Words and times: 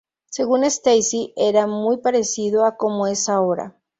Según 0.31 0.63
Stacy, 0.63 1.31
era 1.35 1.67
muy 1.67 1.97
parecido 1.97 2.65
a 2.65 2.75
como 2.75 3.05
es 3.05 3.29
ahora. 3.29 3.77